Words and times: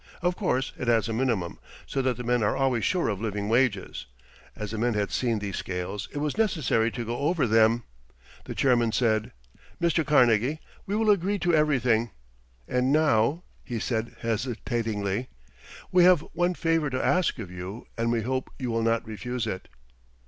Of 0.23 0.35
course 0.35 0.73
it 0.79 0.87
has 0.87 1.07
a 1.07 1.13
minimum, 1.13 1.59
so 1.85 2.01
that 2.01 2.17
the 2.17 2.23
men 2.23 2.41
are 2.41 2.57
always 2.57 2.83
sure 2.83 3.07
of 3.07 3.21
living 3.21 3.49
wages. 3.49 4.07
As 4.55 4.71
the 4.71 4.79
men 4.79 4.95
had 4.95 5.11
seen 5.11 5.37
these 5.37 5.57
scales, 5.57 6.09
it 6.11 6.17
was 6.17 6.33
unnecessary 6.33 6.89
to 6.89 7.05
go 7.05 7.17
over 7.19 7.45
them. 7.45 7.83
The 8.45 8.55
chairman 8.55 8.93
said: 8.93 9.31
"Mr. 9.79 10.03
Carnegie, 10.03 10.59
we 10.87 10.95
will 10.95 11.11
agree 11.11 11.37
to 11.37 11.53
everything. 11.53 12.09
And 12.67 12.91
now," 12.91 13.43
he 13.63 13.77
said 13.77 14.15
hesitatingly, 14.21 15.27
"we 15.91 16.03
have 16.03 16.21
one 16.33 16.55
favor 16.55 16.89
to 16.89 17.05
ask 17.05 17.37
of 17.37 17.51
you, 17.51 17.85
and 17.95 18.11
we 18.11 18.23
hope 18.23 18.49
you 18.57 18.71
will 18.71 18.81
not 18.81 19.05
refuse 19.05 19.45
it." 19.45 19.67